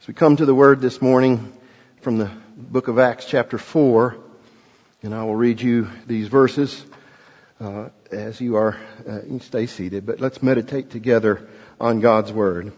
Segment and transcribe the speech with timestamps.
[0.00, 1.52] As we come to the word this morning
[2.00, 4.16] from the book of Acts chapter 4,
[5.02, 6.82] and I will read you these verses
[7.60, 11.46] uh, as you are, uh, you stay seated, but let's meditate together
[11.78, 12.72] on God's word.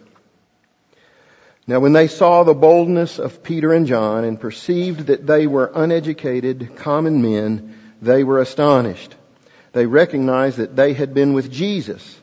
[1.68, 5.70] Now when they saw the boldness of Peter and John and perceived that they were
[5.72, 9.14] uneducated, common men, they were astonished.
[9.70, 12.20] They recognized that they had been with Jesus.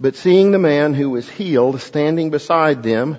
[0.00, 3.18] But seeing the man who was healed standing beside them,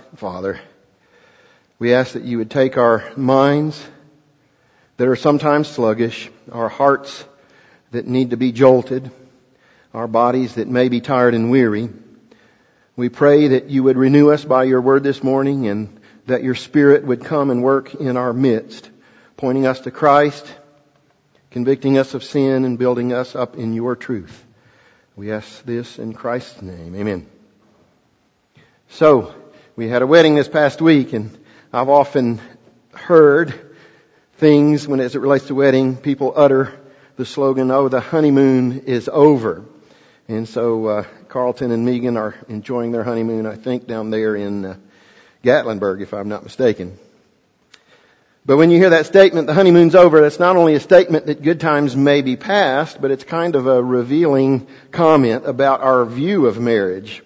[0.15, 0.59] Father,
[1.79, 3.81] we ask that you would take our minds
[4.97, 7.23] that are sometimes sluggish, our hearts
[7.91, 9.09] that need to be jolted,
[9.93, 11.89] our bodies that may be tired and weary.
[12.97, 16.55] We pray that you would renew us by your word this morning and that your
[16.55, 18.91] spirit would come and work in our midst,
[19.37, 20.45] pointing us to Christ,
[21.51, 24.45] convicting us of sin and building us up in your truth.
[25.15, 26.95] We ask this in Christ's name.
[26.95, 27.27] Amen.
[28.89, 29.33] So,
[29.75, 31.37] we had a wedding this past week and
[31.71, 32.41] I've often
[32.93, 33.53] heard
[34.33, 36.77] things when as it relates to wedding, people utter
[37.15, 39.63] the slogan, oh, the honeymoon is over.
[40.27, 44.65] And so, uh, Carlton and Megan are enjoying their honeymoon, I think, down there in
[44.65, 44.75] uh,
[45.43, 46.97] Gatlinburg, if I'm not mistaken.
[48.45, 51.43] But when you hear that statement, the honeymoon's over, that's not only a statement that
[51.43, 56.47] good times may be past, but it's kind of a revealing comment about our view
[56.47, 57.21] of marriage.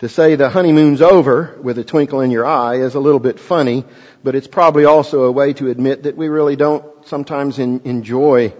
[0.00, 3.38] To say the honeymoon's over with a twinkle in your eye is a little bit
[3.38, 3.84] funny,
[4.24, 8.52] but it's probably also a way to admit that we really don't sometimes in, enjoy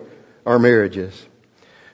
[0.46, 1.20] our marriages.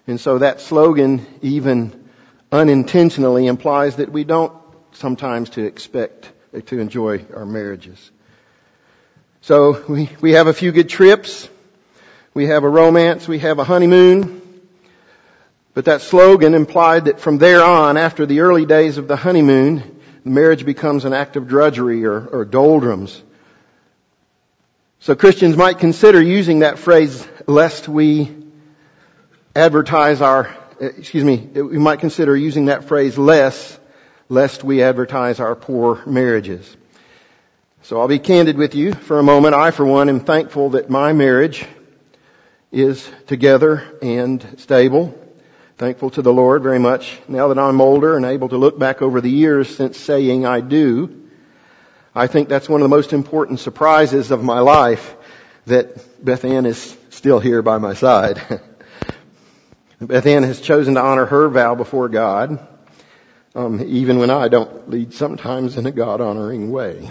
[0.07, 2.09] And so that slogan even
[2.53, 4.53] unintentionally implies that we don't
[4.93, 6.31] sometimes to expect
[6.67, 8.11] to enjoy our marriages.
[9.41, 11.49] So we, we have a few good trips.
[12.35, 13.27] We have a romance.
[13.27, 14.40] We have a honeymoon.
[15.81, 19.99] But that slogan implied that from there on, after the early days of the honeymoon,
[20.27, 23.23] marriage becomes an act of drudgery or, or doldrums.
[24.99, 28.31] So Christians might consider using that phrase lest we
[29.57, 33.81] advertise our, excuse me, we might consider using that phrase less
[34.29, 36.77] lest we advertise our poor marriages.
[37.85, 39.55] So I'll be candid with you for a moment.
[39.55, 41.65] I, for one, am thankful that my marriage
[42.71, 45.17] is together and stable
[45.81, 49.01] thankful to the Lord very much now that I'm older and able to look back
[49.01, 51.31] over the years since saying I do.
[52.15, 55.17] I think that's one of the most important surprises of my life
[55.65, 58.43] that Beth Ann is still here by my side.
[60.03, 62.61] Beth Ann has chosen to honor her vow before God,
[63.55, 67.11] um, even when I don't lead sometimes in a God honoring way.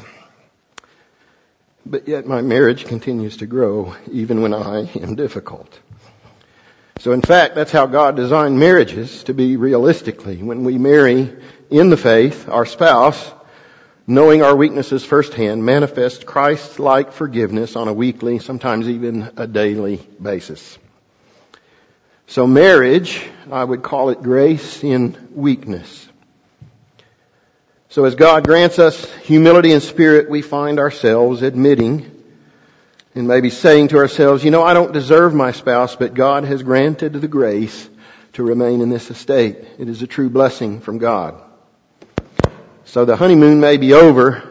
[1.88, 5.79] But yet my marriage continues to grow even when I am difficult.
[7.00, 10.44] So in fact, that's how God designed marriages to be realistically.
[10.44, 11.34] When we marry
[11.70, 13.32] in the faith, our spouse,
[14.06, 20.78] knowing our weaknesses firsthand, manifests Christ-like forgiveness on a weekly, sometimes even a daily basis.
[22.28, 26.06] So marriage, I would call it grace in weakness.
[27.88, 32.19] So as God grants us humility and spirit, we find ourselves admitting
[33.16, 36.61] and maybe saying to ourselves, you know, I don't deserve my spouse, but God has
[36.61, 37.90] granted the grace
[38.34, 39.58] to remain in this estate.
[39.79, 41.41] It is a true blessing from God.
[42.85, 44.44] So the honeymoon may be over,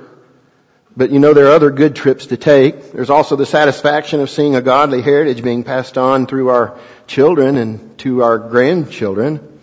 [0.96, 2.92] but you know there are other good trips to take.
[2.92, 7.56] There's also the satisfaction of seeing a godly heritage being passed on through our children
[7.56, 9.60] and to our grandchildren.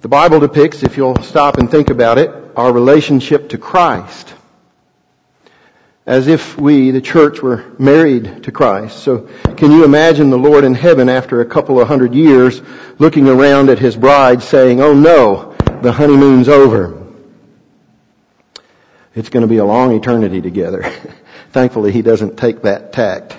[0.00, 4.34] The Bible depicts, if you'll stop and think about it, our relationship to Christ
[6.06, 8.98] as if we, the church, were married to Christ.
[9.02, 12.62] So can you imagine the Lord in heaven after a couple of hundred years
[12.98, 16.96] looking around at his bride saying, oh no, the honeymoon's over.
[19.14, 20.82] It's going to be a long eternity together.
[21.50, 23.36] Thankfully, he doesn't take that tact.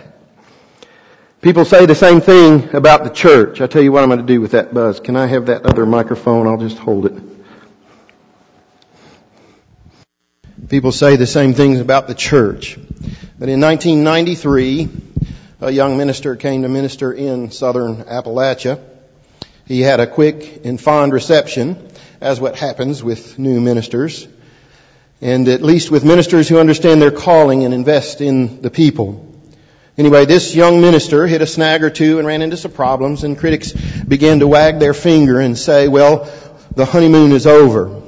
[1.42, 3.62] People say the same thing about the church.
[3.62, 5.00] I tell you what I'm going to do with that buzz.
[5.00, 6.46] Can I have that other microphone?
[6.46, 7.41] I'll just hold it.
[10.72, 12.78] People say the same things about the church.
[13.38, 14.88] But in 1993,
[15.60, 18.80] a young minister came to minister in southern Appalachia.
[19.66, 21.92] He had a quick and fond reception,
[22.22, 24.30] as what happens with new ministers,
[25.20, 29.28] and at least with ministers who understand their calling and invest in the people.
[29.98, 33.38] Anyway, this young minister hit a snag or two and ran into some problems, and
[33.38, 36.32] critics began to wag their finger and say, well,
[36.78, 38.01] the honeymoon is over.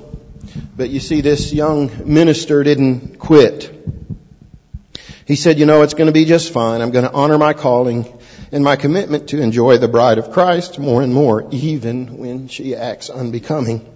[0.75, 3.69] But you see, this young minister didn't quit.
[5.25, 6.81] He said, you know, it's going to be just fine.
[6.81, 8.05] I'm going to honor my calling
[8.51, 12.75] and my commitment to enjoy the bride of Christ more and more, even when she
[12.75, 13.87] acts unbecoming.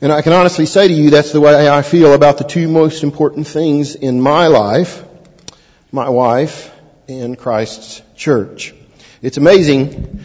[0.00, 2.68] And I can honestly say to you, that's the way I feel about the two
[2.68, 5.04] most important things in my life
[5.90, 6.70] my wife,
[7.08, 8.74] and Christ's church.
[9.22, 10.20] It's amazing,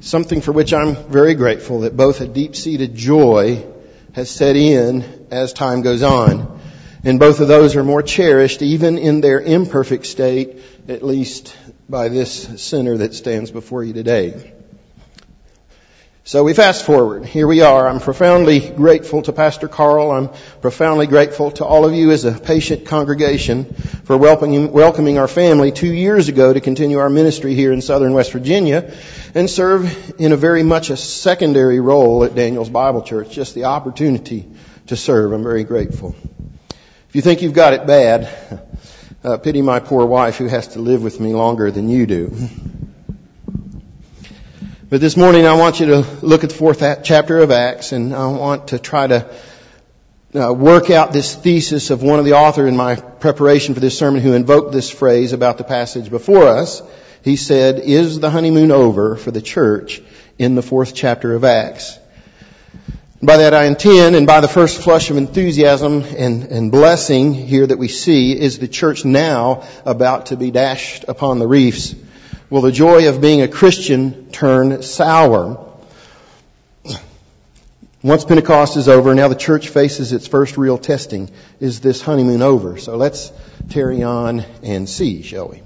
[0.00, 3.64] something for which I'm very grateful, that both a deep-seated joy
[4.14, 6.60] has set in as time goes on.
[7.04, 11.54] And both of those are more cherished even in their imperfect state, at least
[11.88, 14.54] by this sinner that stands before you today.
[16.26, 17.26] So we fast forward.
[17.26, 17.86] Here we are.
[17.86, 20.10] I'm profoundly grateful to Pastor Carl.
[20.10, 20.30] I'm
[20.62, 23.74] profoundly grateful to all of you as a patient congregation
[24.04, 28.14] for welcoming, welcoming our family two years ago to continue our ministry here in southern
[28.14, 28.90] West Virginia
[29.34, 33.30] and serve in a very much a secondary role at Daniel's Bible Church.
[33.30, 34.50] Just the opportunity
[34.86, 35.30] to serve.
[35.32, 36.16] I'm very grateful.
[37.10, 38.64] If you think you've got it bad,
[39.22, 42.34] uh, pity my poor wife who has to live with me longer than you do.
[44.94, 48.14] But this morning I want you to look at the fourth chapter of Acts and
[48.14, 49.28] I want to try to
[50.36, 53.98] uh, work out this thesis of one of the author in my preparation for this
[53.98, 56.80] sermon who invoked this phrase about the passage before us.
[57.24, 60.00] He said, is the honeymoon over for the church
[60.38, 61.98] in the fourth chapter of Acts?
[63.20, 67.66] By that I intend, and by the first flush of enthusiasm and, and blessing here
[67.66, 71.96] that we see, is the church now about to be dashed upon the reefs
[72.54, 75.74] will the joy of being a Christian turn sour?
[78.00, 81.28] Once Pentecost is over, now the church faces its first real testing.
[81.58, 82.78] Is this honeymoon over?
[82.78, 83.32] So let's
[83.70, 85.62] tarry on and see, shall we?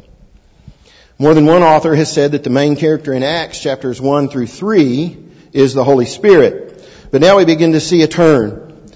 [1.19, 4.47] More than one author has said that the main character in Acts chapters 1 through
[4.47, 5.15] 3
[5.53, 6.89] is the Holy Spirit.
[7.11, 8.89] But now we begin to see a turn.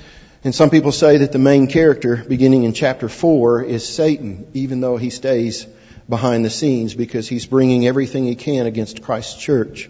[0.45, 4.81] And some people say that the main character beginning in chapter 4 is Satan, even
[4.81, 5.67] though he stays
[6.09, 9.89] behind the scenes because he's bringing everything he can against Christ's church.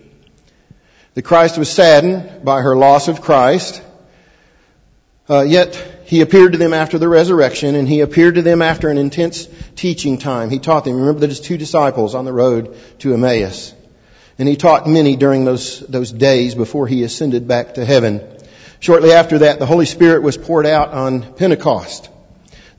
[1.14, 3.82] The Christ was saddened by her loss of Christ,
[5.28, 5.74] uh, yet
[6.06, 9.48] he appeared to them after the resurrection, and he appeared to them after an intense
[9.76, 10.50] teaching time.
[10.50, 10.96] He taught them.
[10.96, 13.74] Remember that his two disciples on the road to Emmaus,
[14.38, 18.20] and he taught many during those those days before he ascended back to heaven.
[18.80, 22.08] Shortly after that, the Holy Spirit was poured out on Pentecost.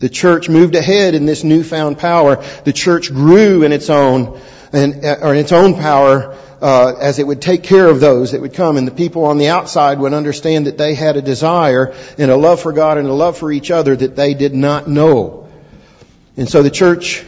[0.03, 2.43] The church moved ahead in this newfound power.
[2.65, 4.37] The church grew in its own,
[4.73, 8.33] and, uh, or in its own power, uh, as it would take care of those
[8.33, 8.75] that would come.
[8.75, 12.35] And the people on the outside would understand that they had a desire and a
[12.35, 15.47] love for God and a love for each other that they did not know.
[16.35, 17.23] And so the church,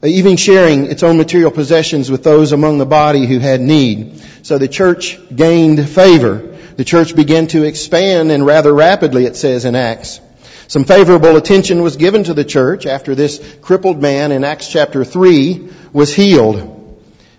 [0.00, 4.22] uh, even sharing its own material possessions with those among the body who had need.
[4.42, 6.56] So the church gained favor.
[6.76, 10.20] The church began to expand and rather rapidly, it says in Acts.
[10.68, 15.04] Some favorable attention was given to the church after this crippled man in Acts chapter
[15.04, 16.78] 3 was healed.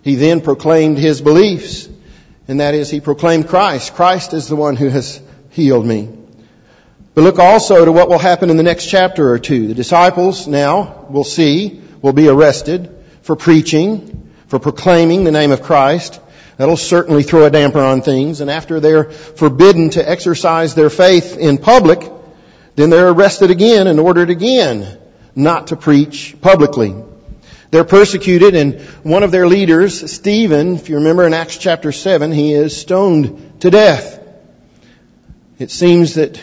[0.02, 1.88] He then proclaimed his beliefs,
[2.48, 3.96] and that is he proclaimed Christ.
[3.96, 6.10] Christ is the one who has healed me.
[7.16, 9.68] But look also to what will happen in the next chapter or two.
[9.68, 12.90] The disciples now, we'll see, will be arrested
[13.22, 16.20] for preaching, for proclaiming the name of Christ.
[16.58, 18.42] That'll certainly throw a damper on things.
[18.42, 22.12] And after they're forbidden to exercise their faith in public,
[22.76, 25.00] then they're arrested again and ordered again
[25.36, 26.96] not to preach publicly.
[27.72, 32.32] They're persecuted and one of their leaders, Stephen, if you remember in Acts chapter 7,
[32.32, 34.20] he is stoned to death.
[35.58, 36.40] It seems that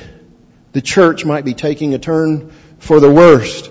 [0.73, 3.71] the church might be taking a turn for the worst.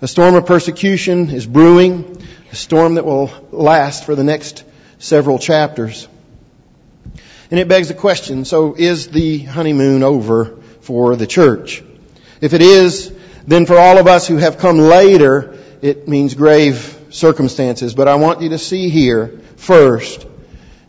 [0.00, 2.22] A storm of persecution is brewing,
[2.52, 4.64] a storm that will last for the next
[4.98, 6.06] several chapters.
[7.50, 11.82] And it begs the question, so is the honeymoon over for the church.
[12.40, 13.12] If it is,
[13.44, 17.92] then for all of us who have come later, it means grave circumstances.
[17.92, 20.24] But I want you to see here first,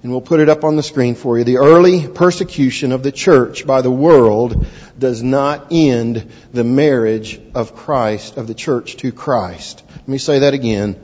[0.04, 1.44] and we'll put it up on the screen for you.
[1.44, 4.68] The early persecution of the church by the world
[5.00, 9.84] does not end the marriage of Christ, of the church to Christ.
[9.89, 11.01] Let me say that again.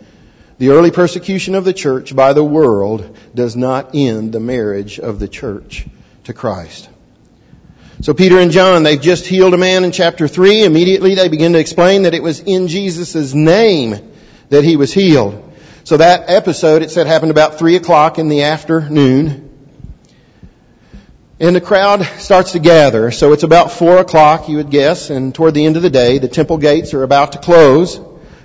[0.59, 5.17] The early persecution of the church by the world does not end the marriage of
[5.17, 5.88] the church
[6.25, 6.89] to Christ.
[8.01, 10.63] So Peter and John, they've just healed a man in chapter 3.
[10.63, 14.12] Immediately they begin to explain that it was in Jesus' name
[14.50, 15.51] that he was healed.
[15.83, 19.50] So that episode, it said, happened about 3 o'clock in the afternoon.
[21.39, 23.12] And the crowd starts to gather.
[23.12, 26.17] So it's about 4 o'clock, you would guess, and toward the end of the day,
[26.17, 28.01] the temple gates are about to close.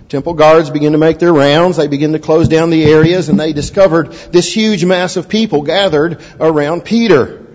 [0.09, 1.79] Temple guards begin to make their rounds.
[1.79, 5.63] They begin to close down the areas and they discovered this huge mass of people
[5.63, 7.48] gathered around Peter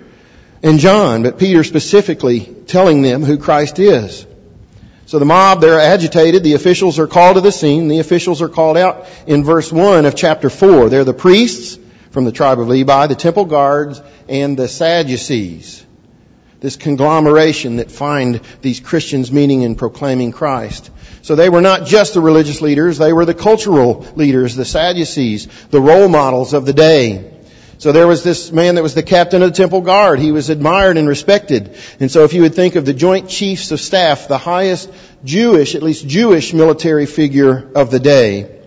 [0.63, 4.25] and John, but Peter specifically telling them who Christ is.
[5.05, 6.43] So the mob, they're agitated.
[6.43, 7.89] The officials are called to the scene.
[7.89, 10.89] The officials are called out in verse 1 of chapter 4.
[10.89, 11.77] They're the priests
[12.11, 15.85] from the tribe of Levi, the temple guards, and the Sadducees.
[16.61, 20.89] This conglomeration that find these Christians meeting and proclaiming Christ.
[21.21, 25.47] So they were not just the religious leaders, they were the cultural leaders, the Sadducees,
[25.71, 27.32] the role models of the day.
[27.77, 30.19] So there was this man that was the captain of the temple guard.
[30.19, 31.77] He was admired and respected.
[31.99, 34.89] And so if you would think of the joint chiefs of staff, the highest
[35.23, 38.61] Jewish, at least Jewish military figure of the day.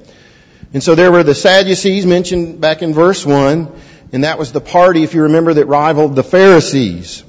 [0.73, 3.73] And so there were the Sadducees mentioned back in verse 1,
[4.13, 7.25] and that was the party, if you remember, that rivaled the Pharisees.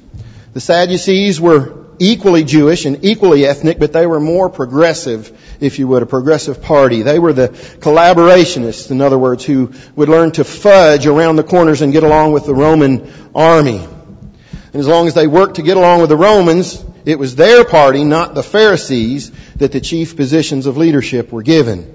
[0.52, 5.88] The Sadducees were equally Jewish and equally ethnic, but they were more progressive, if you
[5.88, 7.02] would, a progressive party.
[7.02, 11.82] They were the collaborationists, in other words, who would learn to fudge around the corners
[11.82, 13.78] and get along with the Roman army.
[13.78, 17.64] And as long as they worked to get along with the Romans, it was their
[17.64, 21.94] party, not the Pharisees, that the chief positions of leadership were given.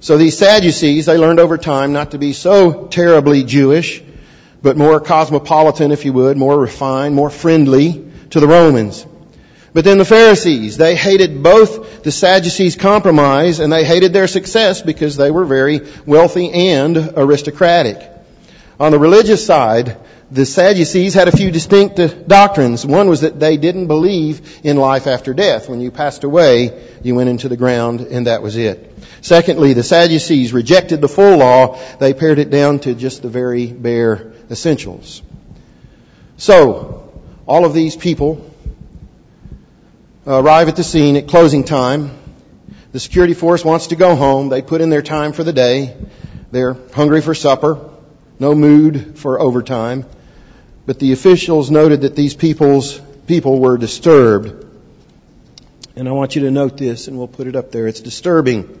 [0.00, 4.02] So these Sadducees, they learned over time not to be so terribly Jewish,
[4.62, 9.06] but more cosmopolitan, if you would, more refined, more friendly, to the Romans.
[9.72, 14.82] But then the Pharisees, they hated both the Sadducees' compromise and they hated their success
[14.82, 18.10] because they were very wealthy and aristocratic.
[18.80, 19.96] On the religious side,
[20.32, 22.84] the Sadducees had a few distinct doctrines.
[22.84, 25.68] One was that they didn't believe in life after death.
[25.68, 28.92] When you passed away, you went into the ground and that was it.
[29.20, 31.78] Secondly, the Sadducees rejected the full law.
[32.00, 35.22] They pared it down to just the very bare essentials.
[36.36, 37.03] So,
[37.46, 38.50] all of these people
[40.26, 42.10] arrive at the scene at closing time.
[42.92, 44.48] The security force wants to go home.
[44.48, 45.96] They put in their time for the day.
[46.50, 47.90] They're hungry for supper.
[48.38, 50.06] No mood for overtime.
[50.86, 54.64] But the officials noted that these people's people were disturbed.
[55.96, 57.86] And I want you to note this, and we'll put it up there.
[57.86, 58.80] It's disturbing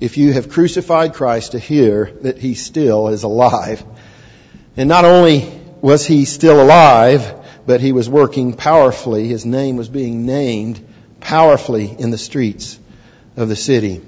[0.00, 3.82] if you have crucified Christ to hear that he still is alive.
[4.76, 7.37] And not only was he still alive,
[7.68, 9.28] but he was working powerfully.
[9.28, 10.80] His name was being named
[11.20, 12.78] powerfully in the streets
[13.36, 14.00] of the city.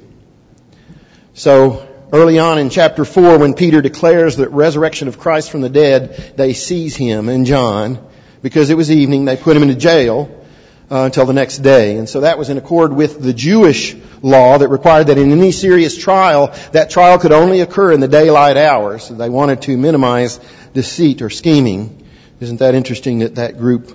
[1.34, 5.68] So early on in chapter 4, when Peter declares the resurrection of Christ from the
[5.68, 8.02] dead, they seize him and John.
[8.40, 10.42] Because it was evening, they put him into jail
[10.90, 11.98] uh, until the next day.
[11.98, 15.52] And so that was in accord with the Jewish law that required that in any
[15.52, 19.10] serious trial, that trial could only occur in the daylight hours.
[19.10, 20.40] They wanted to minimize
[20.72, 21.99] deceit or scheming.
[22.40, 23.94] Isn't that interesting that that group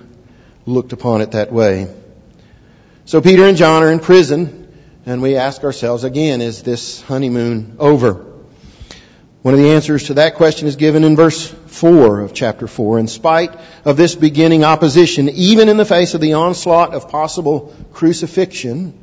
[0.66, 1.92] looked upon it that way?
[3.04, 4.72] So Peter and John are in prison,
[5.04, 8.24] and we ask ourselves again, is this honeymoon over?
[9.42, 13.00] One of the answers to that question is given in verse 4 of chapter 4.
[13.00, 17.74] In spite of this beginning opposition, even in the face of the onslaught of possible
[17.92, 18.96] crucifixion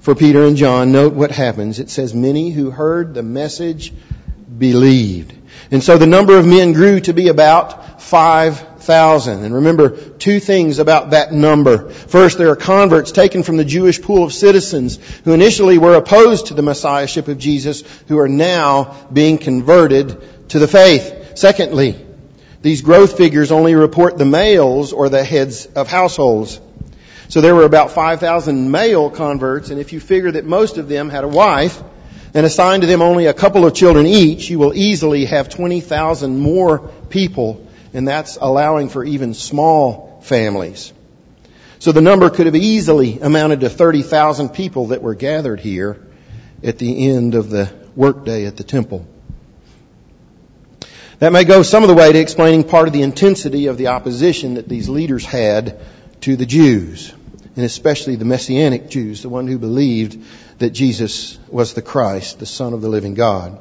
[0.00, 1.80] for Peter and John, note what happens.
[1.80, 3.92] It says, many who heard the message
[4.56, 5.34] believed.
[5.70, 9.42] And so the number of men grew to be about 5,000.
[9.42, 11.90] And remember two things about that number.
[11.90, 16.46] First, there are converts taken from the Jewish pool of citizens who initially were opposed
[16.46, 21.36] to the messiahship of Jesus who are now being converted to the faith.
[21.36, 22.00] Secondly,
[22.62, 26.60] these growth figures only report the males or the heads of households.
[27.28, 31.10] So there were about 5,000 male converts, and if you figure that most of them
[31.10, 31.82] had a wife,
[32.34, 36.38] and assigned to them only a couple of children each, you will easily have 20,000
[36.38, 37.65] more people,
[37.96, 40.92] and that's allowing for even small families.
[41.78, 46.06] So the number could have easily amounted to 30,000 people that were gathered here
[46.62, 49.06] at the end of the workday at the temple.
[51.20, 53.86] That may go some of the way to explaining part of the intensity of the
[53.86, 55.80] opposition that these leaders had
[56.20, 57.14] to the Jews,
[57.56, 60.22] and especially the Messianic Jews, the one who believed
[60.58, 63.58] that Jesus was the Christ, the Son of the living God.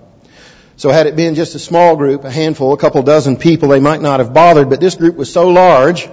[0.78, 3.80] So had it been just a small group, a handful, a couple dozen people, they
[3.80, 6.10] might not have bothered, but this group was so large,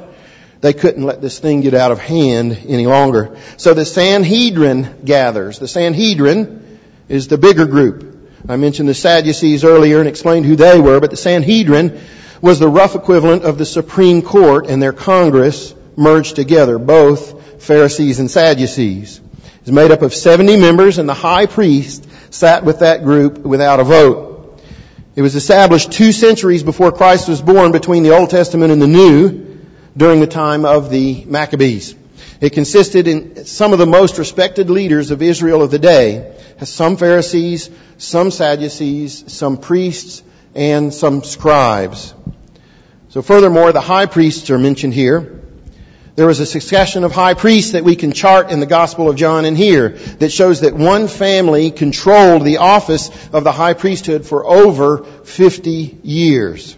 [0.61, 3.37] they couldn't let this thing get out of hand any longer.
[3.57, 5.59] So the Sanhedrin gathers.
[5.59, 6.79] The Sanhedrin
[7.09, 8.31] is the bigger group.
[8.49, 12.01] I mentioned the Sadducees earlier and explained who they were, but the Sanhedrin
[12.41, 18.21] was the rough equivalent of the Supreme Court and their Congress merged together, both Pharisees
[18.21, 19.21] and Sadducees.
[19.61, 23.81] It's made up of 70 members and the high priest sat with that group without
[23.81, 24.32] a vote.
[25.15, 28.87] It was established two centuries before Christ was born between the Old Testament and the
[28.87, 29.59] New
[29.95, 31.95] during the time of the Maccabees.
[32.41, 36.97] It consisted in some of the most respected leaders of Israel of the day, some
[36.97, 40.23] Pharisees, some Sadducees, some priests,
[40.55, 42.15] and some scribes.
[43.11, 45.42] So furthermore, the high priests are mentioned here.
[46.15, 49.17] There was a succession of high priests that we can chart in the Gospel of
[49.17, 54.27] John and here that shows that one family controlled the office of the high priesthood
[54.27, 56.77] for over 50 years.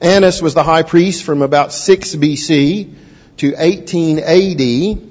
[0.00, 2.94] Annas was the high priest from about 6 BC
[3.38, 5.10] to 18 AD.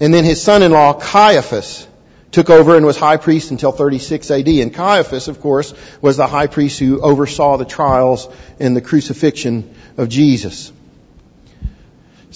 [0.00, 1.86] And then his son-in-law Caiaphas
[2.32, 4.48] took over and was high priest until 36 AD.
[4.48, 9.72] And Caiaphas, of course, was the high priest who oversaw the trials and the crucifixion
[9.96, 10.72] of Jesus.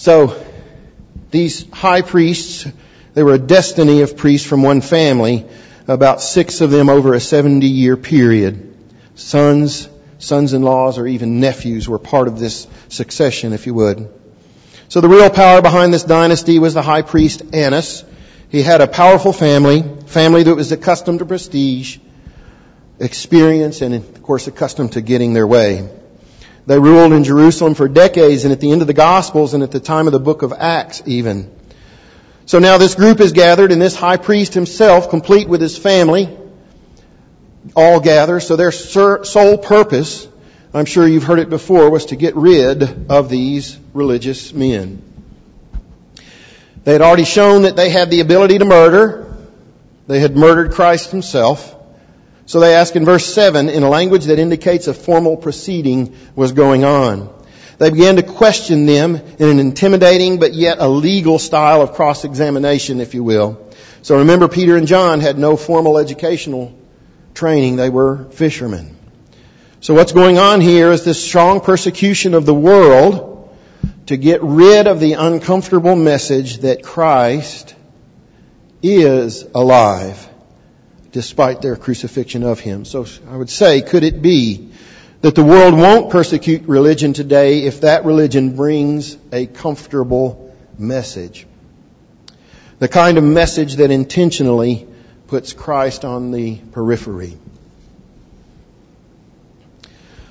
[0.01, 0.35] So,
[1.29, 2.65] these high priests,
[3.13, 5.45] they were a destiny of priests from one family,
[5.87, 8.75] about six of them over a 70 year period.
[9.13, 14.09] Sons, sons-in-laws, or even nephews were part of this succession, if you would.
[14.89, 18.03] So the real power behind this dynasty was the high priest Annas.
[18.49, 21.99] He had a powerful family, family that was accustomed to prestige,
[22.99, 25.87] experience, and of course accustomed to getting their way.
[26.67, 29.71] They ruled in Jerusalem for decades and at the end of the Gospels and at
[29.71, 31.53] the time of the book of Acts even.
[32.45, 36.37] So now this group is gathered and this high priest himself, complete with his family,
[37.75, 38.39] all gather.
[38.39, 40.27] So their sole purpose,
[40.73, 45.01] I'm sure you've heard it before, was to get rid of these religious men.
[46.83, 49.35] They had already shown that they had the ability to murder.
[50.07, 51.75] They had murdered Christ himself.
[52.51, 56.51] So they ask in verse 7 in a language that indicates a formal proceeding was
[56.51, 57.33] going on.
[57.77, 62.99] They began to question them in an intimidating but yet a legal style of cross-examination,
[62.99, 63.71] if you will.
[64.01, 66.77] So remember, Peter and John had no formal educational
[67.33, 67.77] training.
[67.77, 68.97] They were fishermen.
[69.79, 73.49] So what's going on here is this strong persecution of the world
[74.07, 77.75] to get rid of the uncomfortable message that Christ
[78.83, 80.27] is alive
[81.11, 82.85] despite their crucifixion of him.
[82.85, 84.71] So I would say, could it be
[85.21, 91.45] that the world won't persecute religion today if that religion brings a comfortable message?
[92.79, 94.87] The kind of message that intentionally
[95.27, 97.37] puts Christ on the periphery.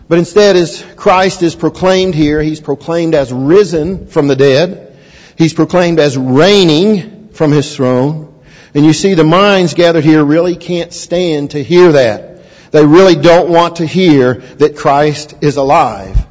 [0.08, 4.98] But instead, as Christ is proclaimed here, He's proclaimed as risen from the dead.
[5.38, 8.29] He's proclaimed as reigning from His throne.
[8.74, 12.42] And you see the minds gathered here really can't stand to hear that.
[12.70, 16.24] They really don't want to hear that Christ is alive.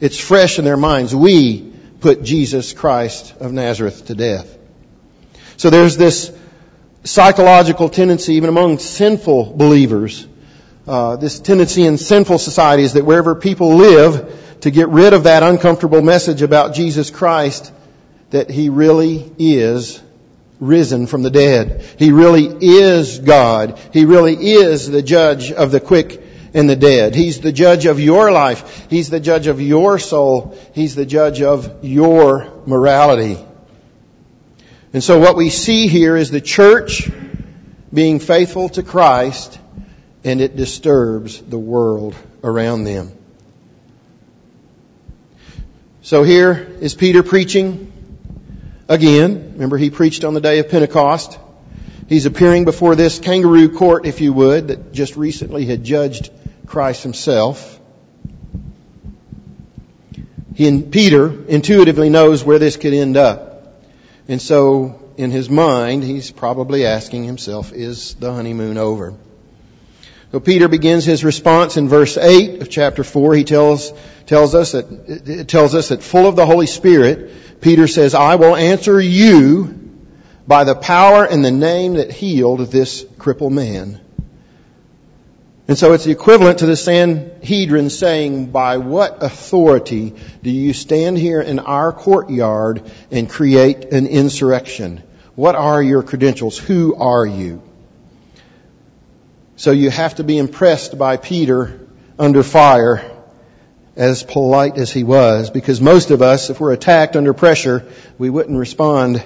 [0.00, 1.14] It's fresh in their minds.
[1.14, 4.56] We put Jesus Christ of Nazareth to death.
[5.58, 6.34] So there's this
[7.04, 10.26] psychological tendency even among sinful believers,
[10.86, 15.42] uh, this tendency in sinful societies that wherever people live, to get rid of that
[15.42, 17.72] uncomfortable message about Jesus Christ,
[18.30, 20.02] that He really is
[20.60, 21.82] risen from the dead.
[21.98, 23.80] He really is God.
[23.92, 27.14] He really is the judge of the quick and the dead.
[27.14, 28.86] He's the judge of your life.
[28.90, 30.56] He's the judge of your soul.
[30.74, 33.38] He's the judge of your morality.
[34.92, 37.10] And so what we see here is the church
[37.92, 39.58] being faithful to Christ
[40.24, 43.12] and it disturbs the world around them.
[46.02, 47.89] So here is Peter preaching
[48.90, 49.52] again.
[49.52, 51.38] Remember, he preached on the day of Pentecost.
[52.08, 56.30] He's appearing before this kangaroo court, if you would, that just recently had judged
[56.66, 57.78] Christ himself.
[60.56, 63.80] He and Peter intuitively knows where this could end up.
[64.28, 69.14] And so, in his mind, he's probably asking himself, is the honeymoon over?
[70.32, 73.34] So Peter begins his response in verse 8 of chapter 4.
[73.34, 73.92] He tells,
[74.26, 74.86] tells us that,
[75.26, 79.76] it tells us that full of the Holy Spirit, Peter says, I will answer you
[80.46, 84.00] by the power and the name that healed this crippled man.
[85.68, 91.16] And so it's the equivalent to the Sanhedrin saying, by what authority do you stand
[91.16, 95.02] here in our courtyard and create an insurrection?
[95.36, 96.58] What are your credentials?
[96.58, 97.62] Who are you?
[99.54, 101.86] So you have to be impressed by Peter
[102.18, 103.09] under fire,
[103.96, 107.86] as polite as he was, because most of us, if we're attacked under pressure,
[108.18, 109.22] we wouldn't respond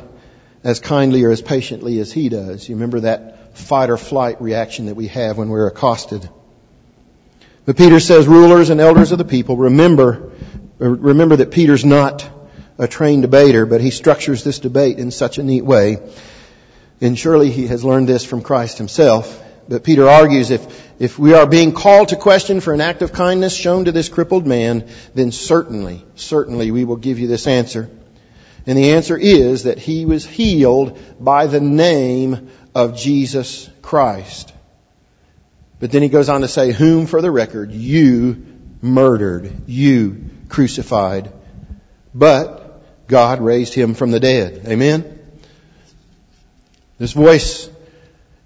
[0.63, 2.69] as kindly or as patiently as he does.
[2.69, 6.29] You remember that fight or flight reaction that we have when we're accosted.
[7.67, 10.33] But Peter says, rulers and elders of the people, remember,
[10.81, 12.29] uh, remember that Peter's not
[12.79, 15.99] a trained debater, but he structures this debate in such a neat way.
[17.01, 19.43] And surely he has learned this from Christ himself.
[19.69, 23.13] But Peter argues if, if we are being called to question for an act of
[23.13, 27.89] kindness shown to this crippled man, then certainly, certainly we will give you this answer.
[28.67, 34.53] And the answer is that he was healed by the name of Jesus Christ.
[35.81, 38.47] But then he goes on to say, whom for the record you
[38.81, 41.33] murdered, you crucified.
[42.15, 44.63] But God raised him from the dead.
[44.67, 45.19] Amen?
[46.99, 47.69] This voice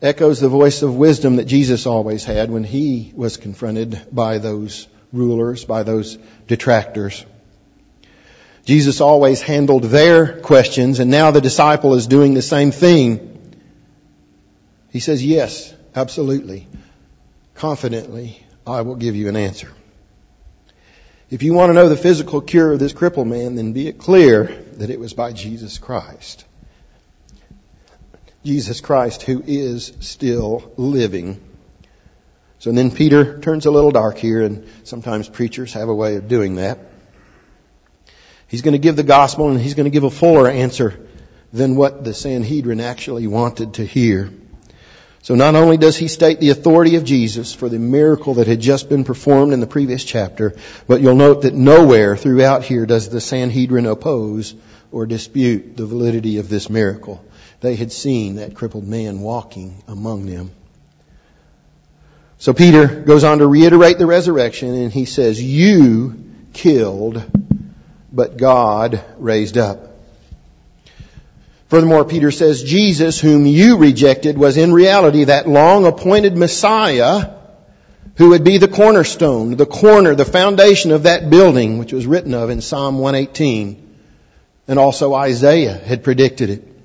[0.00, 4.86] echoes the voice of wisdom that Jesus always had when he was confronted by those
[5.12, 7.24] rulers, by those detractors.
[8.64, 13.34] Jesus always handled their questions and now the disciple is doing the same thing.
[14.90, 16.66] He says, yes, absolutely,
[17.54, 19.72] confidently, I will give you an answer.
[21.30, 23.98] If you want to know the physical cure of this crippled man, then be it
[23.98, 24.44] clear
[24.76, 26.44] that it was by Jesus Christ.
[28.48, 31.38] Jesus Christ who is still living.
[32.60, 36.28] So then Peter turns a little dark here and sometimes preachers have a way of
[36.28, 36.78] doing that.
[38.46, 40.98] He's going to give the gospel and he's going to give a fuller answer
[41.52, 44.32] than what the Sanhedrin actually wanted to hear.
[45.20, 48.60] So not only does he state the authority of Jesus for the miracle that had
[48.60, 50.56] just been performed in the previous chapter,
[50.86, 54.54] but you'll note that nowhere throughout here does the Sanhedrin oppose
[54.90, 57.22] or dispute the validity of this miracle.
[57.60, 60.52] They had seen that crippled man walking among them.
[62.38, 67.22] So Peter goes on to reiterate the resurrection and he says, you killed,
[68.12, 69.88] but God raised up.
[71.68, 77.34] Furthermore, Peter says, Jesus, whom you rejected, was in reality that long appointed Messiah
[78.18, 82.34] who would be the cornerstone, the corner, the foundation of that building, which was written
[82.34, 83.96] of in Psalm 118.
[84.66, 86.77] And also Isaiah had predicted it.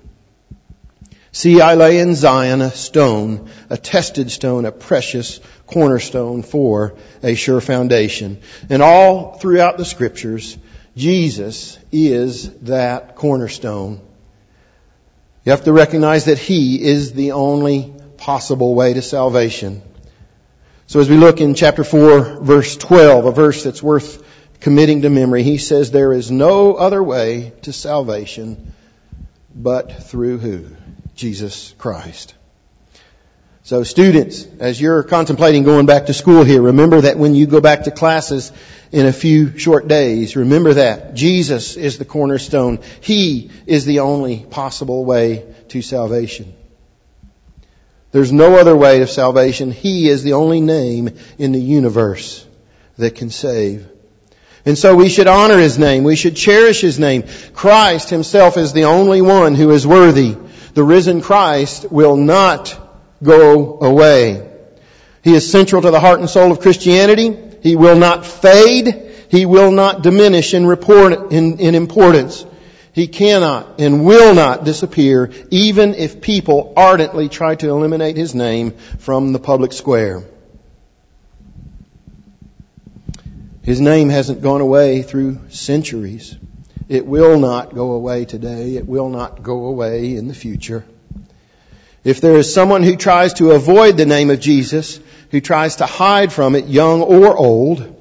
[1.35, 6.93] See, I lay in Zion a stone, a tested stone, a precious cornerstone for
[7.23, 8.39] a sure foundation.
[8.69, 10.55] And all throughout the scriptures,
[10.95, 13.99] Jesus is that cornerstone.
[15.43, 19.81] You have to recognize that He is the only possible way to salvation.
[20.85, 24.23] So as we look in chapter 4, verse 12, a verse that's worth
[24.59, 28.71] committing to memory, He says, there is no other way to salvation
[29.55, 30.67] but through who?
[31.15, 32.35] Jesus Christ.
[33.65, 37.61] So students, as you're contemplating going back to school here, remember that when you go
[37.61, 38.51] back to classes
[38.91, 42.79] in a few short days, remember that Jesus is the cornerstone.
[42.99, 46.53] He is the only possible way to salvation.
[48.11, 49.71] There's no other way of salvation.
[49.71, 52.45] He is the only name in the universe
[52.97, 53.87] that can save.
[54.65, 56.03] And so we should honor His name.
[56.03, 57.23] We should cherish His name.
[57.53, 60.35] Christ Himself is the only one who is worthy
[60.73, 62.79] the risen Christ will not
[63.21, 64.49] go away.
[65.23, 67.37] He is central to the heart and soul of Christianity.
[67.61, 69.11] He will not fade.
[69.29, 72.45] He will not diminish in, report, in, in importance.
[72.91, 78.71] He cannot and will not disappear even if people ardently try to eliminate his name
[78.99, 80.23] from the public square.
[83.63, 86.37] His name hasn't gone away through centuries.
[86.89, 88.75] It will not go away today.
[88.75, 90.83] It will not go away in the future.
[92.03, 94.99] If there is someone who tries to avoid the name of Jesus,
[95.31, 97.95] who tries to hide from it, young or old,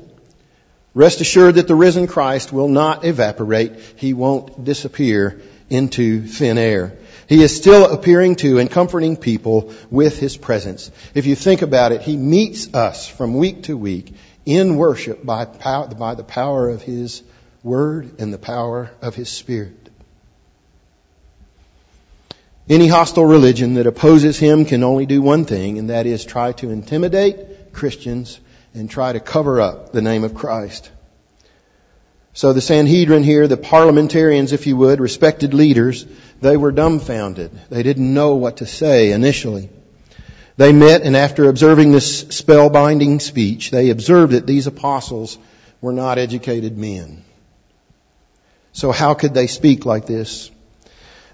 [0.92, 3.78] rest assured that the risen Christ will not evaporate.
[3.96, 5.40] He won't disappear
[5.70, 6.94] into thin air.
[7.28, 10.90] He is still appearing to and comforting people with His presence.
[11.14, 14.14] If you think about it, He meets us from week to week
[14.44, 17.22] in worship by, power, by the power of His
[17.62, 19.90] Word and the power of His Spirit.
[22.68, 26.52] Any hostile religion that opposes Him can only do one thing, and that is try
[26.52, 28.38] to intimidate Christians
[28.74, 30.90] and try to cover up the name of Christ.
[32.34, 36.06] So the Sanhedrin here, the parliamentarians, if you would, respected leaders,
[36.40, 37.50] they were dumbfounded.
[37.68, 39.68] They didn't know what to say initially.
[40.56, 45.38] They met and after observing this spellbinding speech, they observed that these apostles
[45.80, 47.22] were not educated men.
[48.72, 50.50] So how could they speak like this?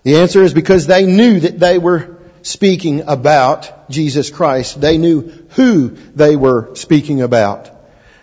[0.02, 4.80] The answer is because they knew that they were speaking about Jesus Christ.
[4.80, 7.70] They knew who they were speaking about.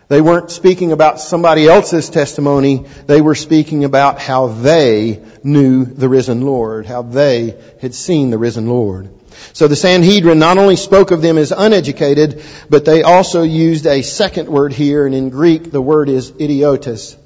[0.07, 2.85] They weren't speaking about somebody else's testimony.
[3.07, 8.37] They were speaking about how they knew the risen Lord, how they had seen the
[8.37, 9.09] risen Lord.
[9.53, 14.03] So the Sanhedrin not only spoke of them as uneducated, but they also used a
[14.03, 17.17] second word here, and in Greek the word is idiotes.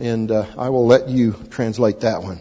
[0.00, 2.40] And uh, I will let you translate that one.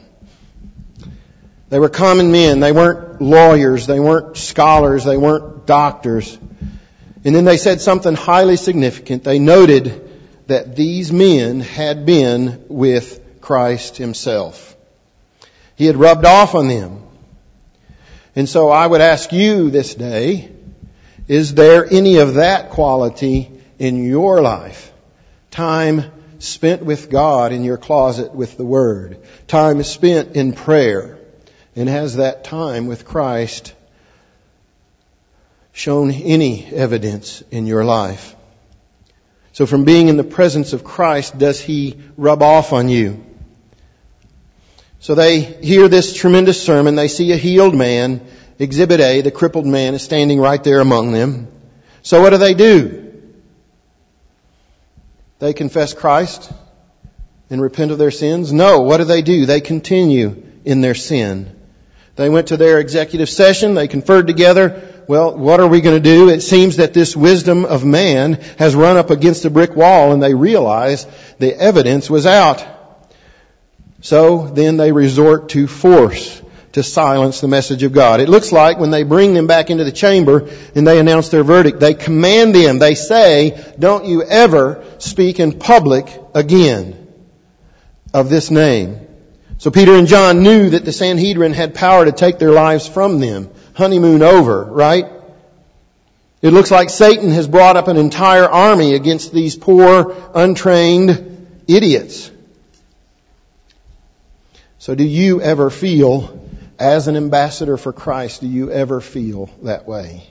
[1.69, 2.59] They were common men.
[2.59, 3.87] They weren't lawyers.
[3.87, 5.03] They weren't scholars.
[5.03, 6.37] They weren't doctors.
[7.25, 9.23] And then they said something highly significant.
[9.23, 10.03] They noted
[10.47, 14.75] that these men had been with Christ himself.
[15.75, 17.03] He had rubbed off on them.
[18.35, 20.51] And so I would ask you this day,
[21.27, 24.93] is there any of that quality in your life?
[25.51, 29.19] Time spent with God in your closet with the Word.
[29.47, 31.17] Time is spent in prayer.
[31.75, 33.75] And has that time with Christ
[35.73, 38.35] shown any evidence in your life?
[39.53, 43.23] So from being in the presence of Christ, does He rub off on you?
[44.99, 48.25] So they hear this tremendous sermon, they see a healed man,
[48.57, 51.47] exhibit A, the crippled man is standing right there among them.
[52.01, 53.06] So what do they do?
[55.39, 56.51] They confess Christ
[57.49, 58.51] and repent of their sins?
[58.51, 58.81] No.
[58.81, 59.45] What do they do?
[59.45, 61.53] They continue in their sin.
[62.15, 63.75] They went to their executive session.
[63.75, 65.03] They conferred together.
[65.07, 66.29] Well, what are we going to do?
[66.29, 70.21] It seems that this wisdom of man has run up against a brick wall and
[70.21, 71.05] they realize
[71.37, 72.65] the evidence was out.
[74.01, 76.41] So then they resort to force
[76.73, 78.19] to silence the message of God.
[78.19, 81.43] It looks like when they bring them back into the chamber and they announce their
[81.43, 87.07] verdict, they command them, they say, don't you ever speak in public again
[88.13, 88.99] of this name.
[89.59, 93.19] So Peter and John knew that the Sanhedrin had power to take their lives from
[93.19, 93.49] them.
[93.73, 95.05] Honeymoon over, right?
[96.41, 102.31] It looks like Satan has brought up an entire army against these poor, untrained idiots.
[104.77, 106.46] So do you ever feel,
[106.79, 110.29] as an ambassador for Christ, do you ever feel that way?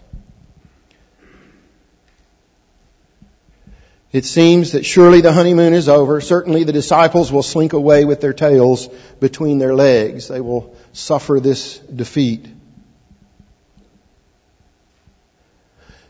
[4.12, 6.20] It seems that surely the honeymoon is over.
[6.20, 8.88] Certainly the disciples will slink away with their tails
[9.20, 10.28] between their legs.
[10.28, 12.46] They will suffer this defeat.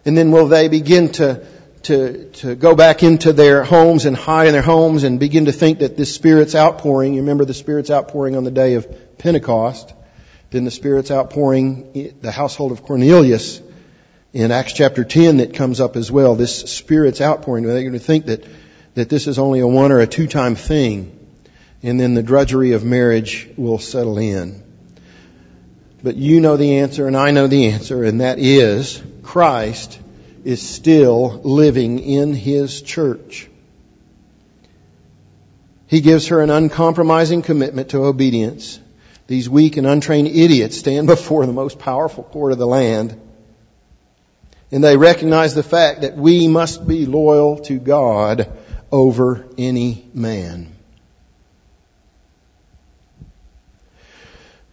[0.05, 1.45] And then will they begin to,
[1.85, 5.53] to, to go back into their homes and hide in their homes and begin to
[5.53, 9.93] think that this Spirit's outpouring, you remember the Spirit's outpouring on the day of Pentecost,
[10.51, 13.61] then the Spirit's outpouring the household of Cornelius
[14.33, 16.35] in Acts chapter 10 that comes up as well.
[16.35, 17.65] This Spirit's outpouring.
[17.65, 18.45] They're going to think that,
[18.95, 21.13] that this is only a one or a two time thing.
[21.83, 24.63] And then the drudgery of marriage will settle in.
[26.03, 29.99] But you know the answer and I know the answer and that is Christ
[30.45, 33.49] is still living in His church.
[35.89, 38.79] He gives her an uncompromising commitment to obedience.
[39.27, 43.21] These weak and untrained idiots stand before the most powerful court of the land
[44.73, 48.53] and they recognize the fact that we must be loyal to God
[48.91, 50.73] over any man.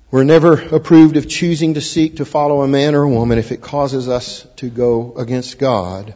[0.09, 3.51] We're never approved of choosing to seek to follow a man or a woman if
[3.51, 6.13] it causes us to go against God.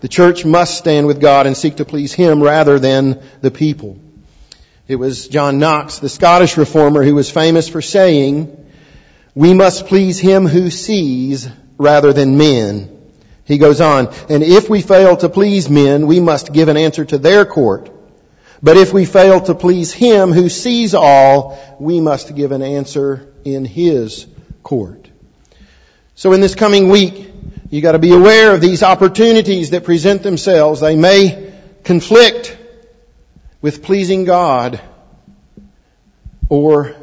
[0.00, 3.98] The church must stand with God and seek to please Him rather than the people.
[4.90, 8.56] It was John Knox, the Scottish reformer, who was famous for saying,
[9.36, 11.48] we must please Him who sees
[11.78, 13.00] rather than men.
[13.44, 17.04] He goes on, and if we fail to please men, we must give an answer
[17.04, 17.88] to their court.
[18.64, 23.32] But if we fail to please Him who sees all, we must give an answer
[23.44, 24.26] in His
[24.64, 25.08] court.
[26.16, 27.32] So in this coming week,
[27.70, 30.80] you gotta be aware of these opportunities that present themselves.
[30.80, 32.56] They may conflict
[33.62, 34.80] with pleasing God
[36.48, 36.94] or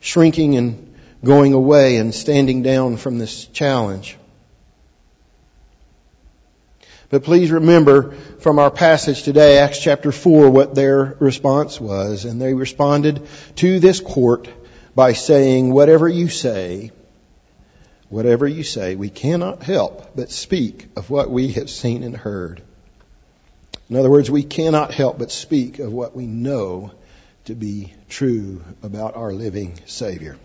[0.00, 4.16] shrinking and going away and standing down from this challenge.
[7.10, 12.24] But please remember from our passage today, Acts chapter 4, what their response was.
[12.24, 14.48] And they responded to this court
[14.94, 16.92] by saying, whatever you say,
[18.08, 22.62] whatever you say, we cannot help but speak of what we have seen and heard.
[23.90, 26.92] In other words, we cannot help but speak of what we know
[27.44, 30.38] to be true about our living Savior.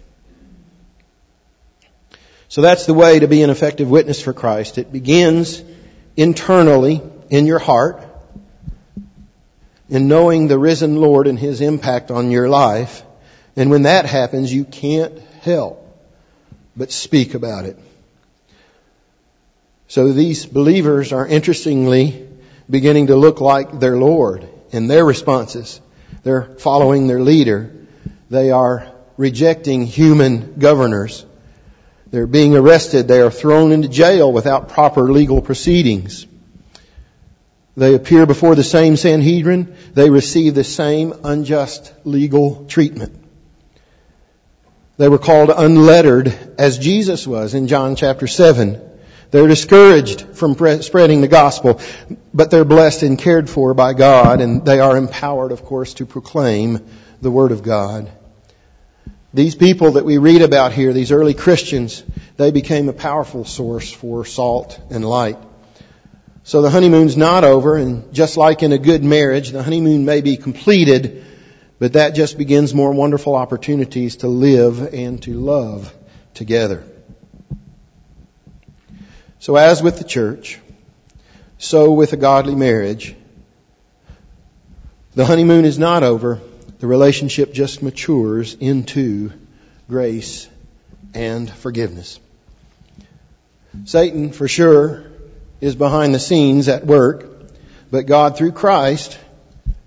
[2.49, 4.77] So that's the way to be an effective witness for Christ.
[4.77, 5.63] It begins
[6.17, 8.03] internally in your heart
[9.89, 13.03] in knowing the risen Lord and His impact on your life.
[13.55, 15.85] And when that happens, you can't help
[16.75, 17.77] but speak about it.
[19.87, 22.28] So these believers are interestingly
[22.69, 25.81] beginning to look like their Lord in their responses.
[26.23, 27.73] They're following their leader.
[28.29, 31.25] They are rejecting human governors.
[32.11, 33.07] They're being arrested.
[33.07, 36.25] They are thrown into jail without proper legal proceedings.
[37.77, 39.75] They appear before the same Sanhedrin.
[39.93, 43.15] They receive the same unjust legal treatment.
[44.97, 48.88] They were called unlettered as Jesus was in John chapter 7.
[49.31, 51.79] They're discouraged from spreading the gospel,
[52.33, 56.05] but they're blessed and cared for by God, and they are empowered, of course, to
[56.05, 56.79] proclaim
[57.21, 58.11] the Word of God.
[59.31, 62.03] These people that we read about here, these early Christians,
[62.37, 65.37] they became a powerful source for salt and light.
[66.43, 70.21] So the honeymoon's not over, and just like in a good marriage, the honeymoon may
[70.21, 71.23] be completed,
[71.77, 75.93] but that just begins more wonderful opportunities to live and to love
[76.33, 76.83] together.
[79.39, 80.59] So as with the church,
[81.57, 83.15] so with a godly marriage,
[85.15, 86.39] the honeymoon is not over.
[86.79, 89.31] The relationship just matures into
[89.89, 90.47] grace
[91.13, 92.19] and forgiveness.
[93.85, 95.05] Satan, for sure,
[95.61, 97.25] is behind the scenes at work,
[97.91, 99.17] but God through Christ,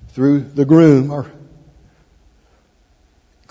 [0.08, 1.30] through the groom, or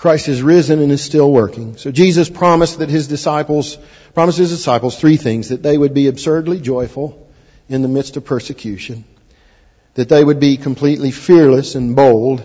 [0.02, 1.78] Christ has risen and is still working.
[1.78, 3.78] So Jesus promised that his disciples,
[4.16, 7.30] promised his disciples three things, that they would be absurdly joyful
[7.70, 9.04] in the midst of persecution,
[9.94, 12.42] that they would be completely fearless and bold,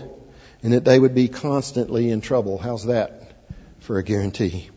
[0.61, 2.59] and that they would be constantly in trouble.
[2.59, 3.33] How's that
[3.79, 4.69] for a guarantee?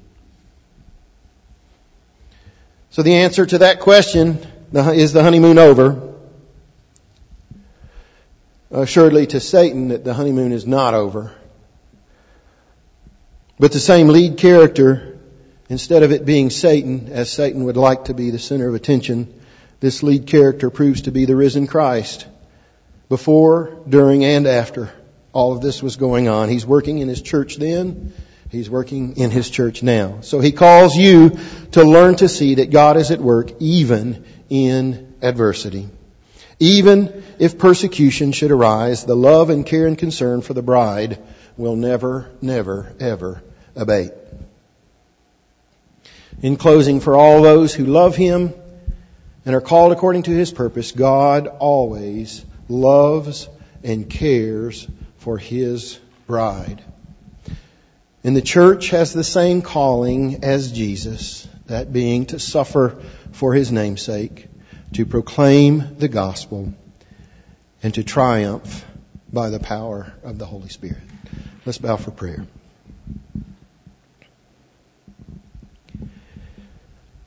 [2.88, 4.38] So the answer to that question
[4.73, 6.14] is the honeymoon over?
[8.71, 11.35] Assuredly to Satan that the honeymoon is not over.
[13.61, 15.18] But the same lead character,
[15.68, 19.38] instead of it being Satan, as Satan would like to be the center of attention,
[19.81, 22.27] this lead character proves to be the risen Christ.
[23.11, 24.90] Before, during, and after
[25.35, 26.49] all of this was going on.
[26.49, 28.14] He's working in his church then.
[28.49, 30.20] He's working in his church now.
[30.23, 31.38] So he calls you
[31.73, 35.87] to learn to see that God is at work even in adversity.
[36.61, 41.18] Even if persecution should arise, the love and care and concern for the bride
[41.59, 43.42] will never, never, ever
[43.76, 44.12] abate.
[46.42, 48.54] In closing, for all those who love Him
[49.44, 53.48] and are called according to His purpose, God always loves
[53.83, 54.87] and cares
[55.18, 56.83] for His bride.
[58.22, 63.00] And the church has the same calling as Jesus, that being to suffer
[63.33, 64.46] for His namesake,
[64.94, 66.72] to proclaim the gospel,
[67.83, 68.85] and to triumph
[69.33, 71.02] by the power of the Holy Spirit.
[71.64, 72.46] Let's bow for prayer.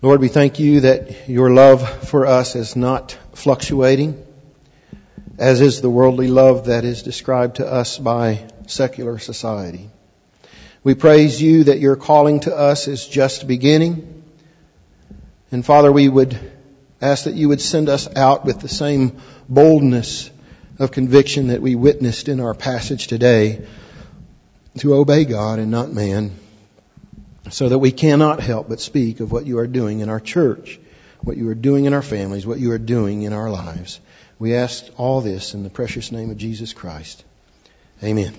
[0.04, 4.22] Lord, we thank you that your love for us is not fluctuating,
[5.38, 9.90] as is the worldly love that is described to us by secular society.
[10.84, 14.26] We praise you that your calling to us is just beginning.
[15.54, 16.38] And Father, we would
[17.02, 20.30] ask that you would send us out with the same boldness
[20.80, 23.66] of conviction that we witnessed in our passage today
[24.80, 26.38] to obey God and not man
[27.50, 30.80] so that we cannot help but speak of what you are doing in our church,
[31.22, 34.00] what you are doing in our families, what you are doing in our lives.
[34.40, 37.24] We ask all this in the precious name of Jesus Christ.
[38.04, 38.34] Amen.